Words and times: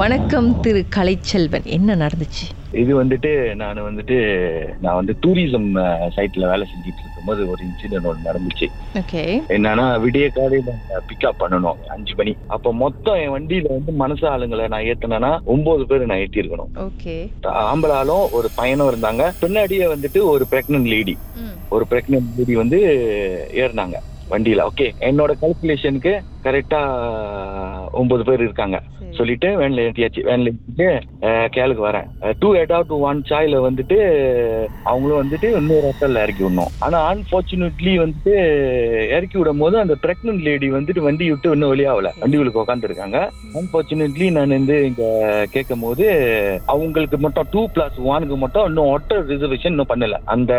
வணக்கம் 0.00 0.48
திரு 0.60 0.80
கலைச்செல்வன். 0.96 1.64
என்ன 1.76 1.94
நடந்துச்சு? 2.02 2.44
இது 2.82 2.92
வந்துட்டு 3.00 3.30
நான் 3.60 3.78
வந்துட்டு 3.86 4.16
நான் 4.84 4.98
வந்து 4.98 5.14
டூரிசம் 5.22 5.66
சைட்ல 6.16 6.44
வேலை 6.50 6.64
செஞ்சுட்டு 6.70 7.02
இருக்கும்போது 7.02 7.40
ஒரு 7.52 7.60
இன்சிடென்ட் 7.66 8.08
ஒன்று 8.10 8.28
நடந்துச்சு. 8.28 8.66
என்னன்னா 9.56 9.86
விடிய 10.04 10.26
காலையில 10.36 10.74
பிக்கப் 11.08 11.40
பண்ணணும் 11.42 11.80
அஞ்சு 11.94 12.14
மணி. 12.20 12.34
அப்போ 12.56 12.72
மொத்தம் 12.82 13.18
என் 13.22 13.34
வண்டியில 13.36 13.72
வந்து 13.76 13.94
மனசு 14.02 14.24
ஆளுங்களை 14.32 14.68
நான் 14.74 14.86
ஏத்தினேன்னா 14.92 15.32
ஒன்பது 15.54 15.86
பேர் 15.86 16.08
நான் 16.12 16.22
ஏத்தி 16.24 16.42
இருக்கணும் 16.42 16.70
ஓகே 16.86 17.16
ஆம்பளாலும் 17.70 18.24
ஒரு 18.38 18.50
பையனும் 18.60 18.90
இருந்தாங்க. 18.92 19.26
பின்னாடியே 19.42 19.88
வந்துட்டு 19.94 20.22
ஒரு 20.34 20.46
பிரெக்னன்ட் 20.54 20.92
லேடி 20.94 21.16
ஒரு 21.68 21.86
பிரெக்னன்ட் 21.90 22.30
லேடி 22.38 22.56
வந்து 22.62 22.80
ஏறினாங்க 23.62 23.98
வண்டியில. 24.32 24.64
ஓகே. 24.70 24.84
என்னோட 25.06 25.32
கால்குலேஷனுக்கு 25.40 26.12
கரெக்டா 26.44 26.80
ஒன்பது 27.92 28.24
பேர் 28.24 28.46
இருக்காங்க. 28.48 28.78
சொல்லிட்டு 29.16 29.48
வேன்ல 29.60 29.80
ஏற்றியாச்சு 29.84 30.20
வேன்ல 30.28 30.50
ஏற்றிட்டு 30.50 30.88
கேளுக்கு 31.54 31.82
வரேன். 31.86 32.08
டூ 32.42 32.48
ஆஃப் 32.76 32.86
டூ 32.90 32.96
ஒன் 33.08 33.20
சாயில 33.30 33.56
வந்துட்டு 33.66 33.96
அவங்களும் 34.90 35.20
வந்துட்டு 35.22 35.48
இன்னொரு 35.56 35.86
ஹோட்டல்ல 35.88 36.22
இறக்கி 36.24 36.42
விடணும். 36.44 36.70
ஆனா 36.86 36.98
அன்பார்ச்சுனேட்லி 37.12 37.94
வந்துட்டு 38.02 38.34
இறக்கி 39.16 39.38
விடும் 39.38 39.62
போது 39.62 39.78
அந்த 39.78 39.94
பிரெக்னன்ட் 40.04 40.44
லேடி 40.48 40.68
வந்துட்டு 40.72 41.00
வண்டி 41.06 41.28
விட்டு 41.30 41.50
இன்னும் 41.50 41.72
வெளியாகல. 41.74 42.10
வண்டிகளுக்கு 42.20 42.62
உட்காந்துருக்காங்க 42.64 43.18
அன்பார்ச்சுனேட்லி 43.60 44.28
நான் 44.36 44.54
வந்து 44.56 44.76
இங்க 44.86 45.02
கேட்கும் 45.50 45.84
போது 45.86 46.06
அவங்களுக்கு 46.66 47.18
மட்டும் 47.18 47.50
டூ 47.50 47.62
பிளஸ் 47.74 47.98
ஒனுக்கு 48.12 48.38
மட்டும் 48.44 48.66
இன்னும் 48.66 48.90
ஹோட்டல் 48.92 49.26
ரிசர்வேஷன் 49.32 49.74
இன்னும் 49.74 49.90
பண்ணல. 49.94 50.18
அந்த 50.34 50.52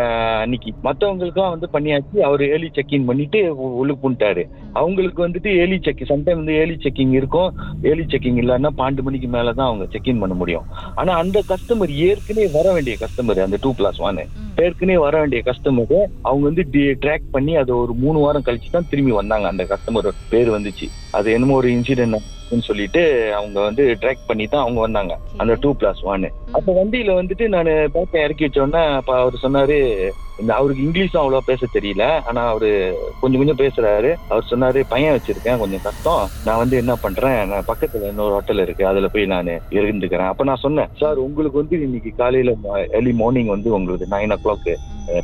அன்னைக்கு. 0.43 0.73
மற்றவங்களுக்கும் 0.83 1.53
வந்து 1.55 1.69
பண்ணியாச்சு. 1.73 2.19
அவர் 2.29 2.43
ஏர்லி 2.49 2.71
செக்இன் 2.75 3.09
பண்ணிட்டு 3.11 3.39
உள்ளுக்கு 3.79 4.03
பண்ணிட்டாரு 4.05 4.45
அவங்களுக்கு 4.73 5.27
வந்துட்டு 5.27 5.49
ஏர்லி 5.61 5.70
செக் 5.79 6.03
சம்டைம் 6.09 6.39
வந்து 6.41 6.53
ஏர்லி 6.53 6.77
செக்கிங் 6.83 7.13
இருக்கும். 7.19 7.49
ஏர்லி 7.81 8.05
செக்கிங் 8.13 8.39
இல்லைன்னா 8.43 8.69
பன்னெண்டு 8.77 9.01
மணிக்கு 9.01 9.27
மேல 9.27 9.53
தான் 9.53 9.67
அவங்க 9.67 9.87
செக்இன் 9.93 10.19
பண்ண 10.19 10.35
முடியும். 10.35 10.65
ஆனா 10.95 11.13
அந்த 11.13 11.43
கஸ்டமர் 11.51 11.93
ஏற்கனவே 12.07 12.47
வர 12.57 12.73
வேண்டிய 12.73 12.97
கஸ்டமர் 13.03 13.45
அந்த 13.47 13.57
டூ 13.61 13.73
பிளஸ் 13.79 14.01
ஒன் 14.07 14.21
ஏற்கனவே 14.65 14.97
வர 14.97 15.19
வேண்டிய 15.19 15.41
கஸ்டமர் 15.45 15.95
அவங்க 16.21 16.43
வந்து 16.49 16.63
ட்ராக் 17.03 17.31
பண்ணி 17.31 17.55
அது 17.55 17.71
ஒரு 17.77 17.93
மூணு 17.93 18.19
வாரம் 18.19 18.45
கழிச்சு 18.45 18.69
தான் 18.71 18.89
திரும்பி 18.89 19.11
வந்தாங்க. 19.11 19.47
அந்த 19.47 19.63
கஸ்டமர் 19.71 20.09
பேர் 20.29 20.51
வந்துச்சு. 20.57 20.87
அது 21.11 21.31
என்னமோ 21.31 21.55
ஒரு 21.55 21.69
இன்சிடென்ட் 21.69 22.17
சொல்லிட்டு 22.59 23.33
அவங்க 23.35 23.61
வந்து 23.61 23.97
ட்ராக் 24.01 24.27
பண்ணி 24.27 24.47
தான் 24.47 24.61
அவங்க 24.61 24.79
வந்தாங்க. 24.79 25.17
அந்த 25.37 25.57
டூ 25.61 25.75
பிளஸ் 25.79 26.03
ஒன் 26.03 26.31
அப்ப 26.51 26.83
வண்டியில 26.83 27.21
வந்துட்டு 27.21 27.47
நான் 27.47 27.65
பேக்கை 27.65 28.19
இறக்கி 28.23 28.45
வச்சோன்னே 28.45 28.93
அப்ப 28.95 29.17
அவர் 29.17 29.33
சொன்னாரு 29.41 30.11
இந்த 30.39 30.53
அவருக்கு 30.53 30.83
இங்கிலீஷும் 30.83 31.21
அவ்வளவா 31.21 31.39
பேச 31.45 31.65
தெரியல 31.73 32.21
ஆனா 32.25 32.47
அவரு 32.47 32.97
கொஞ்சம் 33.21 33.45
கொஞ்சம் 33.45 33.67
பேசுறாரு. 33.67 34.15
அவர் 34.27 34.47
சொன்னாரு 34.49 34.83
பையன் 34.87 35.13
வச்சிருக்கேன் 35.13 35.57
கொஞ்சம் 35.57 35.81
கஷ்டம். 35.81 36.29
நான் 36.45 36.57
வந்து 36.57 36.77
என்ன 36.77 36.95
பண்றேன்? 36.95 37.47
நான் 37.47 37.67
பக்கத்துல 37.67 38.07
இன்னொரு 38.07 38.33
ஹோட்டல் 38.33 38.57
இருக்கு. 38.57 38.85
அதுல 38.85 39.07
போய் 39.07 39.25
நான் 39.25 39.47
இருந்துக்கிறேன். 39.71 40.27
அப்ப 40.27 40.43
நான் 40.43 40.55
சொன்னேன் 40.55 40.89
சார் 40.97 41.17
உங்களுக்கு 41.17 41.57
வந்து 41.57 41.81
இன்னைக்கு 41.81 42.13
காலையில 42.15 42.55
ஏர்லி 42.91 43.13
மார்னிங் 43.13 43.45
வந்து 43.45 43.73
உங்களுக்கு 43.73 44.15
நைன் 44.15 44.33
ஓ 44.33 44.37
கிளாக் 44.45 44.77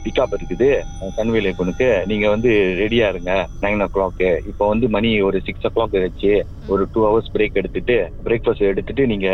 பிக்கப் 0.03 0.33
இருக்குது. 0.37 0.69
கன்வேலை 1.17 1.51
பொண்ணுக்கு 1.59 1.87
நீங்க 2.11 2.25
வந்து 2.29 2.51
ரெடியா 2.81 3.07
இருங்க. 3.13 3.31
நைன் 3.65 3.83
ஓ 3.85 3.87
கிளாக் 3.95 4.21
இப்போ 4.51 4.63
வந்து 4.67 4.87
மணி 4.95 5.11
ஒரு 5.27 5.39
சிக்ஸ் 5.47 5.67
ஓ 5.67 5.71
கிளாக் 5.75 5.97
வச்சு 6.05 6.31
ஒரு 6.73 6.83
டூ 6.93 7.01
ஹவர்ஸ் 7.07 7.33
பிரேக் 7.35 7.59
எடுத்துட்டு 7.61 7.95
பிரேக்ஃபாஸ்ட் 8.25 8.69
எடுத்துட்டு 8.71 9.03
நீங்க 9.11 9.27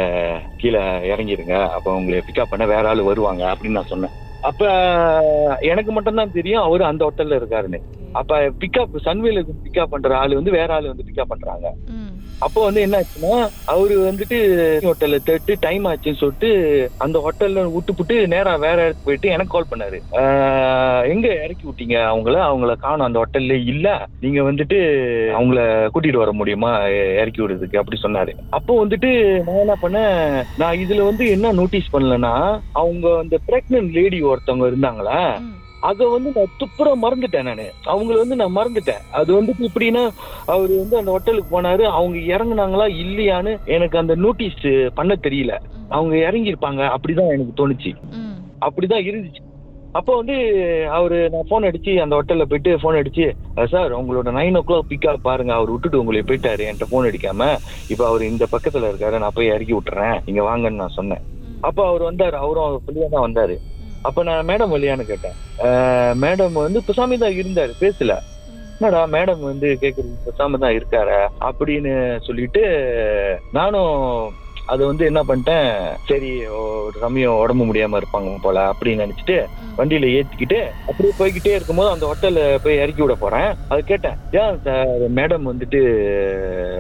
கீழே 0.62 0.82
இறங்கிருங்க. 1.14 1.56
அப்போ 1.78 1.96
உங்களை 2.00 2.22
பிக்கப் 2.28 2.52
பண்ண 2.52 2.66
வேற 2.74 2.84
ஆள் 2.92 3.10
வருவாங்க 3.12 3.44
அப்படின்னு 3.54 3.80
நான் 3.80 3.92
சொன்னேன். 3.94 4.14
அப்ப 4.44 4.64
எனக்கு 5.72 5.92
மட்டும் 5.96 6.20
தான் 6.20 6.36
தெரியும் 6.38 6.66
அவரு 6.68 6.84
அந்த 6.90 7.02
ஹோட்டல்ல 7.06 7.40
இருக்காருன்னு. 7.42 7.80
அப்ப 8.16 8.34
பிக்கப் 8.62 8.96
சன்வேலுக்கு 9.06 9.54
பிக்கப் 9.66 9.92
பண்ற 9.94 10.10
ஆள் 10.18 10.38
வந்து 10.40 10.52
வேற 10.58 10.70
ஆள் 10.74 10.90
வந்து 10.92 11.06
பிக்கப் 11.08 11.32
பண்றாங்க. 11.34 11.66
அப்போ 12.44 12.60
வந்து 12.66 12.82
என்ன 12.82 13.00
ஆச்சுன்னா 13.00 13.34
அவரு 13.72 13.96
வந்துட்டு 14.06 14.38
ஹோட்டல்ல 14.86 15.18
தேட்டு 15.28 15.54
டைம் 15.60 15.86
ஆச்சுன்னு 15.90 16.22
சொல்லிட்டு 16.22 16.50
அந்த 16.98 17.18
ஹோட்டல்ல 17.20 17.64
விட்டுப்புட்டு 17.76 18.16
நேரா 18.28 18.54
வேற 18.58 18.78
இடத்துக்கு 18.82 19.08
போயிட்டு 19.08 19.28
எனக்கு 19.30 19.54
கால் 19.54 19.70
பண்ணாரு. 19.72 19.98
எங்க 21.06 21.28
இறக்கி 21.44 21.66
விட்டீங்க 21.68 21.98
அவங்கள? 22.10 22.36
அவங்கள 22.48 22.76
காணும் 22.78 23.08
அந்த 23.08 23.20
ஹோட்டல்ல 23.20 23.58
இல்ல. 23.66 23.88
நீங்க 24.20 24.42
வந்துட்டு 24.42 24.80
அவங்கள 25.34 25.60
கூட்டிட்டு 25.94 26.24
வர 26.24 26.34
முடியுமா? 26.34 26.72
இறக்கி 27.20 27.42
விடுறதுக்கு 27.42 27.82
அப்படி 27.82 28.00
சொன்னாரு. 28.04 28.34
அப்போ 28.52 28.74
வந்துட்டு 28.84 29.12
நான் 29.42 29.64
என்ன 29.64 29.78
பண்ணேன் 29.82 30.18
நான் 30.56 30.80
இதுல 30.80 31.04
வந்து 31.04 31.26
என்ன 31.30 31.54
நோட்டீஸ் 31.54 31.94
பண்ணலன்னா 31.94 32.36
அவங்க 32.76 33.08
அந்த 33.18 33.36
பிரெக்னன்ட் 33.48 33.92
லேடி 33.92 34.22
ஒருத்தவங்க 34.24 34.72
இருந்தாங்களா? 34.72 35.20
அதை 35.90 36.06
வந்து 36.08 36.32
நான் 36.36 36.54
துப்புற 36.60 36.90
மறந்துட்டேன் 37.06 37.48
நான். 37.50 37.64
அவங்கள 37.86 38.18
வந்து 38.22 38.36
நான் 38.36 38.56
மறந்துட்டேன். 38.56 39.02
அது 39.12 39.32
வந்துட்டு 39.42 39.68
எப்படின்னா 39.68 40.04
அவர் 40.46 40.70
வந்து 40.82 40.98
அந்த 40.98 41.12
ஹோட்டலுக்கு 41.12 41.52
போனாரு. 41.56 41.84
அவங்க 42.00 42.18
இறங்குனாங்களா 42.36 42.86
இல்லையான்னு 43.04 43.54
எனக்கு 43.66 43.98
அந்த 43.98 44.16
நோட்டீஸ் 44.16 44.62
பண்ண 44.94 45.16
தெரியல. 45.24 45.56
அவங்க 45.90 46.16
இறங்கியிருப்பாங்க. 46.28 46.82
அப்படிதான் 46.96 47.34
எனக்கு 47.36 47.56
தோணுச்சு. 47.60 47.92
அப்படிதான் 48.62 49.08
இருந்துச்சு. 49.10 49.42
அப்போ 49.92 50.16
வந்து 50.16 50.36
அவரு 50.90 51.18
நான் 51.30 51.50
ஃபோன் 51.50 51.66
அடிச்சு 51.68 51.92
அந்த 51.98 52.14
ஹோட்டல்ல 52.16 52.46
போயிட்டு 52.52 52.72
ஃபோன் 52.78 53.00
அடிச்சு 53.00 53.26
சார் 53.66 53.92
உங்களோட 53.98 54.30
நைன் 54.38 54.58
ஓ 54.60 54.64
கிளாக் 54.68 54.92
பிக்கப் 54.92 55.26
பாருங்க. 55.30 55.54
அவர் 55.54 55.72
விட்டுட்டு 55.72 56.00
உங்களை 56.00 56.22
போயிட்டாரு. 56.22 56.64
என்கிட்ட 56.70 56.88
ஃபோன் 56.92 57.08
அடிக்காம 57.10 57.58
இப்போ 57.90 58.08
அவர் 58.08 58.24
இந்த 58.24 58.46
பக்கத்துல 58.52 58.90
இருக்காரு. 58.92 59.18
நான் 59.20 59.36
போய் 59.36 59.54
இறக்கி 59.56 59.74
விட்டுறேன். 59.74 60.22
நீங்க 60.26 60.42
வாங்கன்னு 60.50 60.82
நான் 60.82 60.98
சொன்னேன். 61.00 61.22
அப்போ 61.62 61.88
அவர் 61.88 62.02
வந்தாரு. 62.02 62.38
அவரும் 62.46 62.64
அவர் 62.64 62.80
ஃப்ரீயா 62.86 63.10
தான் 63.12 63.28
வந்தாரு. 63.28 63.56
அப்ப 64.06 64.24
நான் 64.24 64.48
மேடம் 64.48 64.74
வழியான்னு 64.74 65.04
கேட்டேன். 65.04 65.36
மேடம் 66.24 66.56
வந்து 66.60 66.80
புசாமி 66.84 67.16
தான் 67.18 67.38
இருந்தாரு 67.40 67.74
பேசல. 67.80 68.14
என்னடா 68.82 69.02
மேடம் 69.08 69.42
வந்து 69.42 69.68
கேக்குறது 69.82 70.16
புசாமி 70.24 70.58
தான் 70.58 70.76
இருக்காரு? 70.78 71.18
அப்படின்னு 71.46 71.94
சொல்லிட்டு 72.20 72.64
நானும் 73.50 73.94
அது 74.66 74.86
வந்து 74.86 75.04
என்ன 75.06 75.22
பண்ணிட்டேன் 75.28 75.70
சரி 76.06 76.46
ஒரு 76.46 76.98
சமயம் 77.00 77.38
உடம்பு 77.38 77.64
முடியாம 77.66 78.00
இருப்பாங்க 78.02 78.38
போல 78.42 78.72
அப்படின்னு 78.72 79.04
நினைச்சிட்டு 79.06 79.38
வண்டியில 79.78 80.10
ஏத்திக்கிட்டு 80.18 80.60
அப்படியே 80.88 81.14
போய்கிட்டே 81.20 81.54
இருக்கும்போது 81.56 81.90
அந்த 81.90 82.06
ஹோட்டல்ல 82.10 82.42
போய் 82.64 82.78
இறக்கி 82.78 83.02
விட 83.02 83.16
போறேன். 83.16 83.50
அது 83.68 83.84
கேட்டேன் 83.84 84.18
ஏன் 84.32 84.60
சார் 84.66 85.04
மேடம் 85.20 85.50
வந்துட்டு 85.52 85.82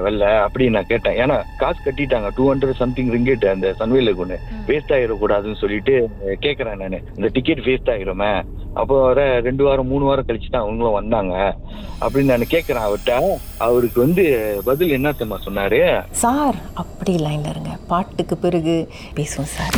வரல 0.05 0.25
அப்படின்னு 0.45 0.75
நான் 0.77 0.91
கேட்டேன். 0.91 1.17
ஏன்னா 1.23 1.37
காசு 1.57 1.79
கட்டிட்டாங்க 1.85 2.29
டூ 2.35 2.53
ஹண்ட்ரட் 2.53 2.81
சம்திங் 2.83 3.11
ரிங்கெட் 3.15 3.45
அந்த 3.45 3.75
சன்வேலுக்கு 3.79 4.23
ஒன்று 4.25 4.39
வேஸ்ட் 4.67 4.93
ஆயிடக்கூடாதுன்னு 4.97 5.61
சொல்லிட்டு 5.63 5.95
கேட்கறேன் 6.45 6.81
நான். 6.83 6.99
இந்த 7.17 7.29
டிக்கெட் 7.33 7.65
வேஸ்ட் 7.69 7.91
ஆகிருமே 7.95 8.31
அப்போ 8.73 9.01
வர 9.03 9.39
ரெண்டு 9.39 9.63
வாரம் 9.63 9.87
மூணு 9.87 10.05
வாரம் 10.05 10.25
கழிச்சு 10.25 10.49
தான் 10.49 10.61
அவங்களும் 10.61 10.91
வந்தாங்க. 10.91 11.55
அப்படின்னு 12.01 12.31
நான் 12.31 12.53
கேட்கறேன் 12.53 12.85
அவர்கிட்ட. 12.87 13.13
அவருக்கு 13.57 13.99
வந்து 14.01 14.23
பதில் 14.65 14.89
என்ன 14.89 15.11
தெரியுமா 15.11 15.39
சொன்னாரு? 15.45 16.01
சார் 16.11 16.55
அப்படி 16.73 17.15
லைன்ல 17.15 17.49
இருங்க. 17.49 17.77
பாட்டுக்கு 17.87 18.37
பிறகு 18.37 18.89
பேசுவோம் 19.15 19.51
சார். 19.57 19.77